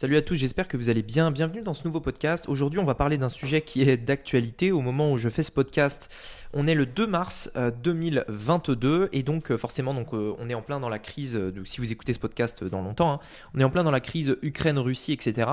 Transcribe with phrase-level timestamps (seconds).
[0.00, 1.30] Salut à tous, j'espère que vous allez bien.
[1.30, 2.48] Bienvenue dans ce nouveau podcast.
[2.48, 4.72] Aujourd'hui, on va parler d'un sujet qui est d'actualité.
[4.72, 6.10] Au moment où je fais ce podcast,
[6.54, 10.54] on est le 2 mars 2022 euh, et donc euh, forcément, donc, euh, on est
[10.54, 11.38] en plein dans la crise.
[11.64, 13.20] si vous écoutez ce podcast dans longtemps, hein,
[13.54, 15.50] on est en plein dans la crise Ukraine-Russie, etc.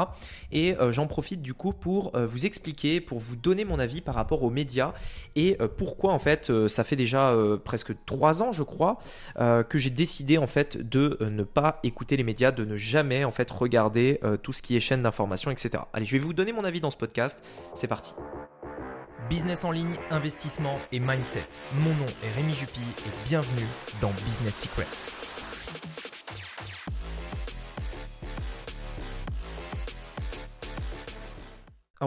[0.54, 4.44] Et j'en profite du coup pour vous expliquer, pour vous donner mon avis par rapport
[4.44, 4.94] aux médias
[5.36, 9.00] et pourquoi en fait, ça fait déjà presque 3 ans, je crois,
[9.36, 13.32] que j'ai décidé en fait de ne pas écouter les médias, de ne jamais en
[13.32, 15.84] fait regarder tout ce qui est chaîne d'information, etc.
[15.94, 17.44] Allez, je vais vous donner mon avis dans ce podcast.
[17.76, 18.14] C'est parti.
[19.30, 21.48] Business en ligne, investissement et mindset.
[21.74, 23.68] Mon nom est Rémi Jupy et bienvenue
[24.02, 26.17] dans Business Secrets.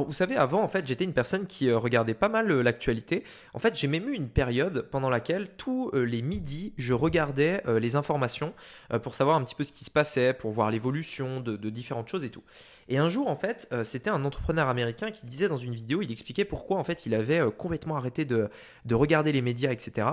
[0.06, 3.24] Vous savez, avant en fait j'étais une personne qui euh, regardait pas mal euh, l'actualité.
[3.54, 7.62] En fait j'ai même eu une période pendant laquelle tous euh, les midis je regardais
[7.80, 8.54] les informations
[9.02, 12.24] pour savoir un petit peu ce qui se passait, pour voir l'évolution de, différentes choses
[12.24, 12.42] et tout.
[12.88, 16.10] Et un jour en fait c'était un entrepreneur américain qui disait dans une vidéo, il
[16.10, 18.48] expliquait pourquoi en fait il avait complètement arrêté de
[18.90, 20.06] regarder les médias, etc.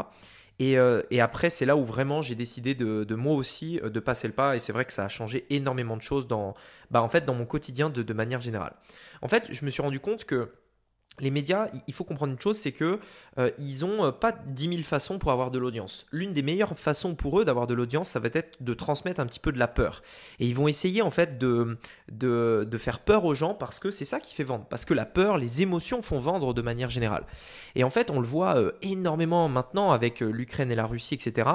[0.62, 4.28] Euh, et, après, c'est là où vraiment j'ai décidé de, moi aussi euh, de passer
[4.28, 4.56] le pas.
[4.56, 6.56] Et c'est vrai que ça a changé énormément de choses dans,
[6.92, 8.74] bah, mon quotidien de manière générale.
[9.22, 10.52] En fait, je me suis rendu compte que
[11.20, 13.00] les médias, il faut comprendre une chose, c'est que
[13.40, 16.06] euh, ils euh, pas 10 000 façons pour avoir de l'audience.
[16.12, 19.26] L'une des meilleures façons pour eux d'avoir de l'audience, ça va être de transmettre un
[19.26, 20.04] petit peu de la peur.
[20.40, 21.78] Et ils vont essayer en fait de,
[22.12, 24.66] de, faire peur aux gens parce que c'est ça qui fait vendre.
[24.70, 27.26] Parce que la peur, les émotions font vendre de manière générale.
[27.74, 31.50] Et en fait, on le voit euh, énormément maintenant avec l'Ukraine et la Russie, etc.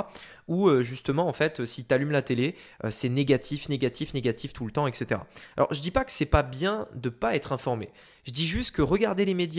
[0.48, 2.56] Où justement, en fait, si tu allumes la télé,
[2.90, 5.20] c'est négatif, négatif, négatif tout le temps, etc.
[5.56, 7.90] Alors, je dis pas que c'est pas bien de pas être informé.
[8.24, 9.51] Je dis juste que regarder les médias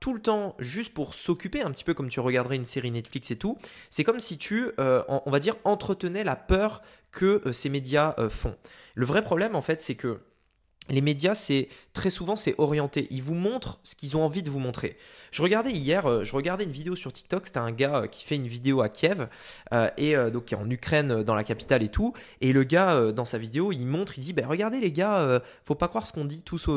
[0.00, 3.30] tout le temps juste pour s'occuper, un petit peu comme tu regarderais une série Netflix
[3.30, 3.58] et tout,
[3.90, 8.14] c'est comme si tu, euh, on va dire, entretenais la peur que euh, ces médias
[8.18, 8.56] euh, font.
[8.94, 10.20] Le vrai problème, en fait, c'est que
[10.88, 13.06] les médias, c'est très souvent c'est orienté.
[13.10, 14.96] Ils vous montrent ce qu'ils ont envie de vous montrer.
[15.30, 17.46] Je regardais hier, euh, je regardais une vidéo sur TikTok.
[17.46, 19.26] C'était un gars euh, qui fait une vidéo à Kiev
[19.72, 22.12] euh, et donc qui est en Ukraine, dans la capitale et tout.
[22.40, 25.74] Et le gars dans sa vidéo, il montre, il dit, ben regardez les gars, faut
[25.74, 26.68] pas croire ce qu'on dit tous,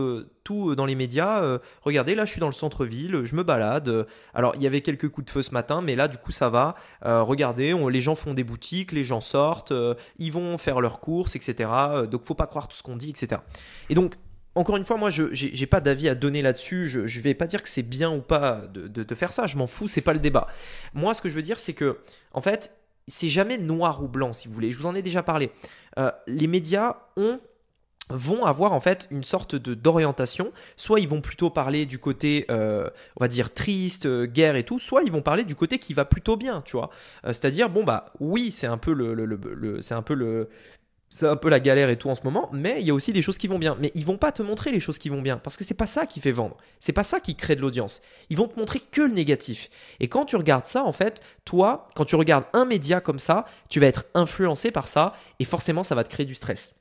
[0.44, 1.60] tout dans les médias.
[1.82, 4.08] regardez, là je suis dans le centre-ville, je me balade.
[4.34, 6.50] Alors il y avait quelques coups de feu ce matin, mais là du coup ça
[6.50, 6.76] va.
[7.04, 9.74] regardez, les gens font des boutiques, les gens sortent,
[10.20, 11.70] ils vont faire leurs courses, etc.
[12.10, 13.42] donc faut pas croire tout ce qu'on dit, etc.
[13.90, 14.14] Et donc
[14.54, 16.88] encore une fois, moi, je n'ai pas d'avis à donner là-dessus.
[16.88, 19.48] Je ne vais pas dire que c'est bien ou pas de, faire ça.
[19.48, 20.48] Je m'en fous, c'est pas le débat.
[20.94, 21.98] Moi, ce que je veux dire, c'est que,
[22.32, 22.76] en fait,
[23.08, 24.72] c'est jamais noir ou blanc, si vous voulez.
[24.72, 25.50] Je vous en ai déjà parlé.
[25.98, 27.40] Euh, les médias ont
[28.10, 30.54] vont avoir en fait une sorte de d'orientation.
[30.78, 34.64] Soit ils vont plutôt parler du côté, euh, on va dire triste, euh, guerre et
[34.64, 34.80] tout.
[34.80, 36.90] Soit ils vont parler du côté qui va plutôt bien, tu vois.
[37.26, 40.50] C'est-à-dire bon bah oui, c'est un peu le c'est un peu le
[41.10, 43.14] c'est un peu la galère et tout en ce moment, mais il y a aussi
[43.14, 43.78] des choses qui vont bien.
[43.80, 45.86] Mais ils vont pas te montrer les choses qui vont bien, parce que c'est pas
[45.86, 46.58] ça qui fait vendre.
[46.80, 48.02] C'est pas ça qui crée de l'audience.
[48.30, 49.70] Ils vont te montrer que le négatif.
[50.00, 53.46] Et quand tu regardes ça, en fait, toi, quand tu regardes un média comme ça,
[53.70, 56.77] tu vas être influencé par ça, et forcément, ça va te créer du stress.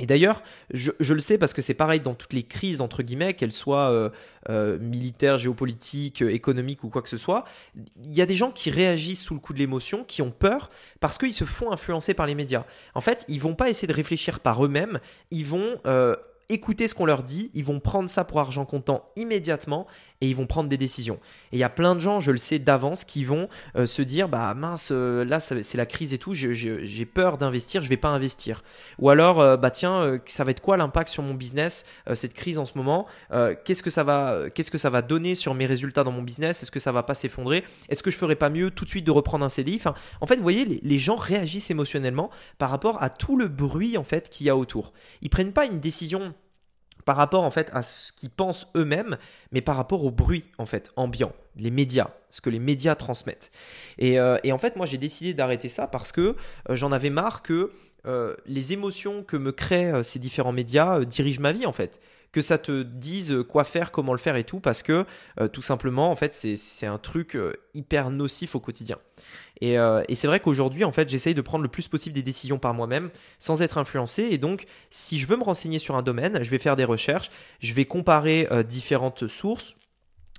[0.00, 3.34] Et d'ailleurs, je, le sais parce que c'est pareil dans toutes les crises, entre guillemets,
[3.34, 4.10] qu'elles soient euh,
[4.48, 7.44] euh, militaires, géopolitiques, euh, économiques ou quoi que ce soit,
[7.76, 10.70] il y a des gens qui réagissent sous le coup de l'émotion, qui ont peur
[10.98, 12.64] parce qu'ils se font influencer par les médias.
[12.94, 14.98] En fait, ils vont pas essayer de réfléchir par eux-mêmes,
[15.30, 15.78] ils vont
[16.48, 19.86] écouter ce qu'on leur dit, ils vont prendre ça pour argent comptant immédiatement
[20.20, 21.18] et ils vont prendre des décisions.
[21.52, 24.00] Et il y a plein de gens, je le sais d'avance, qui vont euh, se
[24.00, 27.96] dire bah mince, euh, là c'est la crise et tout, j'ai peur d'investir, je vais
[27.96, 28.62] pas investir.
[28.98, 31.84] Ou alors euh, bah tiens, ça va être quoi l'impact sur mon business
[32.14, 33.06] cette crise en ce moment
[33.64, 36.62] Qu'est-ce que ça va qu'est-ce que ça va donner sur mes résultats dans mon business
[36.62, 39.04] Est-ce que ça va pas s'effondrer Est-ce que je ferais pas mieux tout de suite
[39.04, 39.74] de reprendre un CDI
[40.20, 43.98] en fait, vous voyez, les, les gens réagissent émotionnellement par rapport à tout le bruit
[43.98, 44.92] en fait qu'il y a autour.
[45.22, 46.33] Ils prennent pas une décision
[47.04, 49.16] par rapport en fait à ce qu'ils pensent eux-mêmes,
[49.52, 53.50] mais par rapport au bruit en fait ambiant, les médias, ce que les médias transmettent.
[53.98, 56.36] Et, euh, en fait, moi j'ai décidé d'arrêter ça parce que
[56.70, 57.72] euh, j'en avais marre que
[58.06, 62.00] euh, les émotions que me créent ces différents médias dirigent ma vie en fait
[62.32, 65.06] que ça te dise quoi faire, comment le faire et tout, parce que
[65.52, 67.38] tout simplement, en fait, c'est un truc
[67.74, 68.98] hyper nocif au quotidien.
[69.62, 72.58] Euh, et, c'est vrai qu'aujourd'hui, en fait, j'essaye de prendre le plus possible des décisions
[72.58, 74.28] par moi-même sans être influencé.
[74.30, 77.30] Et donc, si je veux me renseigner sur un domaine, je vais faire des recherches,
[77.60, 79.76] je vais comparer euh, différentes sources,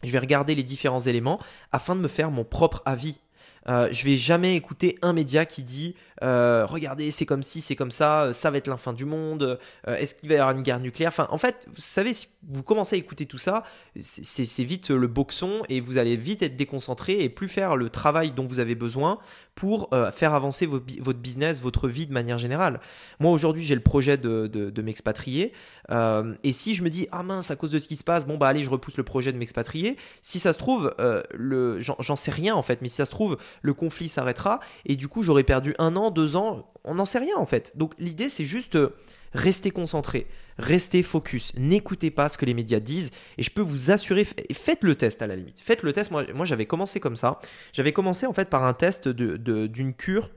[0.03, 1.39] je vais regarder les différents éléments
[1.71, 3.19] afin de me faire mon propre avis.
[3.67, 7.75] Euh, je vais jamais écouter un média qui dit euh, regardez, c'est comme si, c'est
[7.75, 10.55] comme ça, ça va être la fin du monde, euh, est-ce qu'il va y avoir
[10.55, 11.09] une guerre nucléaire?
[11.09, 13.63] Enfin, en fait, vous savez, si vous commencez à écouter tout ça,
[13.99, 18.31] c'est vite le boxon et vous allez vite être déconcentré et plus faire le travail
[18.31, 19.19] dont vous avez besoin
[19.55, 22.81] pour euh, faire avancer votre business, votre vie de manière générale.
[23.19, 25.53] Moi, aujourd'hui, j'ai le projet de, de, m'expatrier.
[25.89, 28.37] et si je me dis, ah mince, à cause de ce qui se passe, bon,
[28.37, 30.93] bah allez, je repousse le projet de m'expatrier, si ça se trouve,
[31.33, 34.95] le j'en sais rien en fait, mais si ça se trouve, le conflit s'arrêtera et
[34.95, 37.73] du coup, j'aurais perdu un an deux ans, on n'en sait rien en fait.
[37.75, 38.95] Donc l'idée c'est juste euh,
[39.33, 43.91] rester concentré, rester focus, n'écoutez pas ce que les médias disent et je peux vous
[43.91, 45.59] assurer, faites le test à la limite.
[45.59, 47.39] Faites le test, moi, j'avais commencé comme ça.
[47.73, 50.29] J'avais commencé en fait par un test d'une de, cure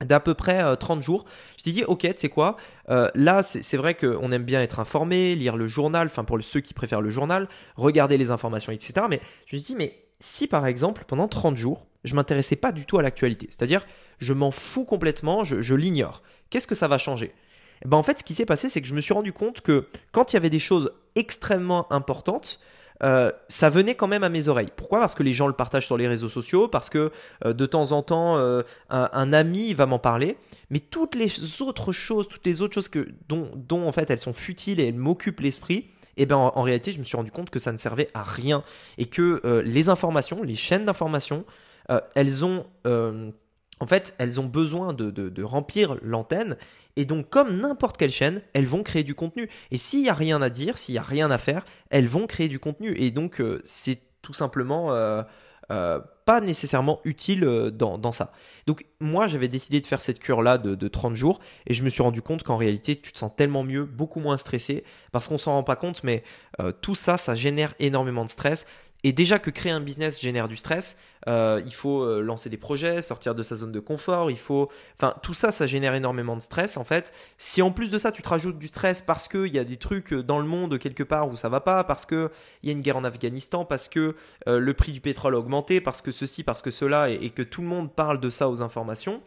[0.00, 1.24] d'à peu près 30 euh, jours.
[1.58, 2.56] Je t'ai dit, ok, tu sais quoi,
[2.88, 6.60] euh, là, c'est vrai qu'on aime bien être informé, lire le journal, enfin pour ceux
[6.60, 9.06] qui préfèrent le journal, regarder les informations, etc.
[9.08, 12.72] Mais je me suis dit, mais si par exemple, pendant 30 jours, je m'intéressais pas
[12.72, 13.86] du tout à l'actualité, c'est-à-dire
[14.18, 17.32] je m'en fous complètement, je, l'ignore, qu'est-ce que ça va changer?
[17.84, 19.62] Eh ben, En fait, ce qui s'est passé, c'est que je me suis rendu compte
[19.62, 22.60] que quand il y avait des choses extrêmement importantes,
[23.02, 24.70] euh, ça venait quand même à mes oreilles.
[24.76, 24.98] Pourquoi?
[24.98, 27.10] Parce que les gens le partagent sur les réseaux sociaux, parce que
[27.46, 30.36] euh, de temps en temps, euh, un, ami va m'en parler.
[30.68, 34.18] Mais toutes les autres choses, toutes les autres choses que, dont, dont en fait elles
[34.18, 37.30] sont futiles et elles m'occupent l'esprit, et eh ben en, réalité, je me suis rendu
[37.30, 38.62] compte que ça ne servait à rien
[38.98, 41.44] et que euh, les informations, les chaînes d'information,
[41.90, 43.30] euh, elles ont euh,
[43.78, 46.56] en fait, elles ont besoin de, remplir l'antenne.
[46.96, 49.48] Et donc, comme n'importe quelle chaîne, elles vont créer du contenu.
[49.70, 52.26] Et s'il n'y a rien à dire, s'il n'y a rien à faire, elles vont
[52.26, 52.94] créer du contenu.
[52.98, 54.90] Et donc, c'est tout simplement
[56.38, 58.32] nécessairement utile dans, ça.
[58.66, 61.88] Donc moi j'avais décidé de faire cette cure là de, 30 jours et je me
[61.88, 65.38] suis rendu compte qu'en réalité tu te sens tellement mieux, beaucoup moins stressé parce qu'on
[65.38, 66.22] s'en rend pas compte mais
[66.60, 68.66] euh, tout ça ça génère énormément de stress.
[69.04, 70.98] Et déjà que créer un business génère du stress,
[71.28, 74.68] euh, il faut euh, lancer des projets, sortir de sa zone de confort, il faut...
[74.96, 77.12] Enfin, tout ça, ça génère énormément de stress en fait.
[77.38, 79.76] Si en plus de ça, tu te rajoutes du stress parce qu'il y a des
[79.76, 82.28] trucs dans le monde quelque part où ça va pas, parce qu'il
[82.62, 84.14] y a une guerre en Afghanistan, parce que
[84.46, 87.62] le prix du pétrole a augmenté, parce que ceci, parce que cela, et, que tout
[87.62, 89.20] le monde parle de ça aux informations,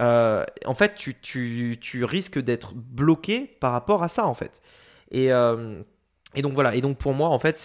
[0.00, 4.60] euh, en fait, tu, tu, tu risques d'être bloqué par rapport à ça, en fait.
[5.10, 5.82] Et, euh,
[6.34, 7.56] et donc voilà, et donc pour moi en fait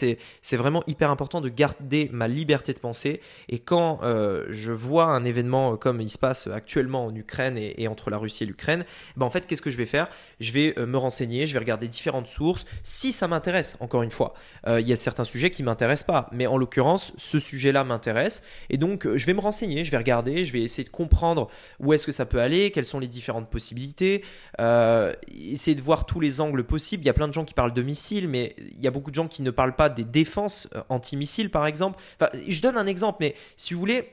[0.42, 3.20] c'est vraiment hyper important de garder ma liberté de penser
[3.50, 7.88] et quand euh, je vois un événement comme il se passe actuellement en Ukraine et,
[7.90, 8.86] entre la Russie et l'Ukraine,
[9.18, 10.08] ben en fait qu'est-ce que je vais faire?
[10.40, 14.12] Je vais euh, me renseigner, je vais regarder différentes sources si ça m'intéresse encore une
[14.12, 14.34] fois.
[14.68, 18.44] Euh, il y a certains sujets qui m'intéressent pas, mais en l'occurrence ce sujet-là m'intéresse.
[18.70, 21.50] Et donc je vais me renseigner, je vais regarder, je vais essayer de comprendre
[21.82, 24.24] où est-ce que ça peut aller, quelles sont les différentes possibilités,
[24.58, 27.04] essayer de voir tous les angles possibles.
[27.04, 29.10] Il y a plein de gens qui parlent de missiles, mais il y a beaucoup
[29.10, 32.02] de gens qui ne parlent pas des défenses euh, anti-missiles, par exemple.
[32.20, 34.10] Enfin, je donne un exemple, mais si vous voulez,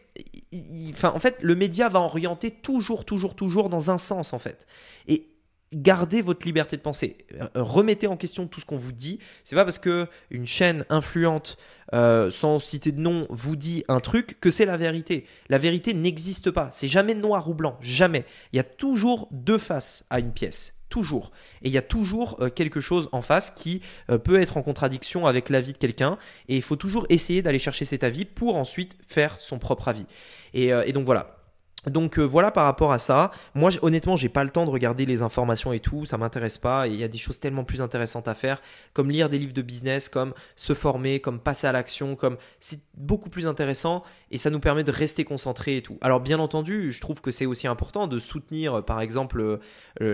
[0.91, 4.67] enfin, en fait, le média va orienter toujours, toujours, toujours dans un sens, en fait.
[5.09, 5.27] Et
[5.73, 7.17] gardez votre liberté de penser.
[7.41, 9.19] Euh, remettez en question tout ce qu'on vous dit.
[9.45, 11.57] C'est pas parce que une chaîne influente,
[11.93, 15.27] euh, sans citer de nom, vous dit un truc que c'est la vérité.
[15.49, 16.69] La vérité n'existe pas.
[16.73, 17.79] C'est jamais noir ou blanc.
[17.81, 18.25] Jamais.
[18.53, 21.31] Il y a toujours deux faces à une pièce toujours.
[21.63, 24.63] Et il y a toujours euh, quelque chose en face qui euh, peut être en
[24.63, 26.19] contradiction avec l'avis de quelqu'un.
[26.49, 30.05] Et il faut toujours essayer d'aller chercher cet avis pour ensuite faire son propre avis.
[30.53, 31.40] et euh, donc voilà.
[31.87, 33.31] Donc euh, voilà par rapport à ça.
[33.55, 36.87] Moi honnêtement j'ai pas le temps de regarder les informations et tout, ça m'intéresse pas.
[36.87, 38.61] Il y a des choses tellement plus intéressantes à faire,
[38.93, 42.81] comme lire des livres de business, comme se former, comme passer à l'action, comme c'est
[42.94, 45.97] beaucoup plus intéressant et ça nous permet de rester concentré et tout.
[46.03, 49.59] Alors bien entendu, je trouve que c'est aussi important de soutenir par exemple euh,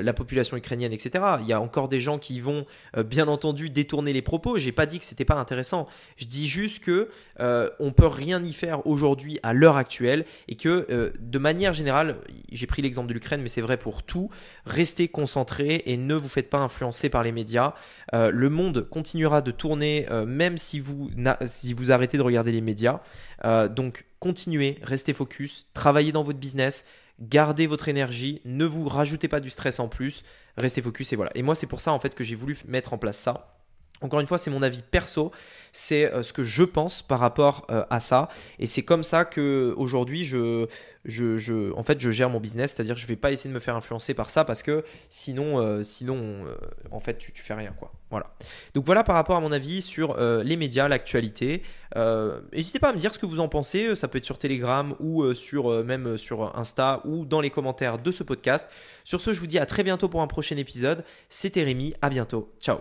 [0.03, 1.25] la population ukrainienne, etc.
[1.41, 2.65] Il y a encore des gens qui vont
[2.97, 4.57] euh, bien entendu détourner les propos.
[4.57, 5.89] J'ai pas dit que c'était pas intéressant.
[6.17, 7.09] Je dis juste que
[7.79, 12.17] on peut rien y faire aujourd'hui à l'heure actuelle et que de manière manière générale,
[12.53, 14.29] j'ai pris l'exemple de l'Ukraine, mais c'est vrai pour tout,
[14.67, 17.73] restez concentrés et ne vous faites pas influencer par les médias.
[18.13, 21.11] Euh, le monde continuera de tourner euh, même si vous,
[21.47, 23.01] si vous arrêtez de regarder les médias.
[23.47, 26.85] Euh, donc continuez, restez focus, travaillez dans votre business,
[27.21, 30.25] gardez votre énergie, ne vous rajoutez pas du stress en plus,
[30.59, 31.31] restez focus et voilà.
[31.35, 33.56] Et moi c'est pour ça en fait que j'ai voulu mettre en place ça.
[34.03, 35.33] Encore une fois, c'est mon avis perso,
[35.73, 39.25] c'est euh, ce que je pense par rapport euh, à ça, et c'est comme ça
[39.25, 40.67] que aujourd'hui je,
[41.73, 43.77] en fait, je gère mon business, c'est-à-dire que je vais pas essayer de me faire
[43.77, 46.45] influencer par ça parce que sinon, euh, sinon,
[46.91, 47.93] en fait, tu, tu fais rien quoi.
[48.11, 48.27] Voilà.
[48.75, 51.63] Donc voilà par rapport à mon avis sur les médias, l'actualité.
[52.53, 53.97] N'hésitez pas à me dire ce que vous en pensez.
[53.97, 58.11] Ça peut être sur Telegram ou sur même sur Insta ou dans les commentaires de
[58.13, 58.71] ce podcast.
[59.05, 61.05] Sur ce, je vous dis à très bientôt pour un prochain épisode.
[61.29, 61.95] C'était Rémi.
[62.01, 62.53] À bientôt.
[62.61, 62.79] Ciao.